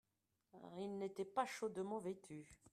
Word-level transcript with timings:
Il 0.79 0.97
n'était 0.97 1.25
pas 1.25 1.45
chaudement 1.45 1.99
vêtu. 1.99 2.49